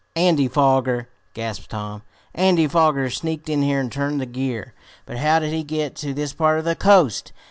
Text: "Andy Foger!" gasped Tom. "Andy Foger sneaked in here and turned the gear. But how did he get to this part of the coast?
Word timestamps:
"Andy 0.15 0.47
Foger!" 0.47 1.09
gasped 1.35 1.69
Tom. 1.69 2.01
"Andy 2.33 2.65
Foger 2.67 3.11
sneaked 3.11 3.49
in 3.49 3.61
here 3.61 3.79
and 3.79 3.91
turned 3.91 4.19
the 4.19 4.25
gear. 4.25 4.73
But 5.05 5.17
how 5.17 5.37
did 5.37 5.53
he 5.53 5.61
get 5.63 5.93
to 5.97 6.11
this 6.11 6.33
part 6.33 6.57
of 6.57 6.65
the 6.65 6.73
coast? 6.73 7.31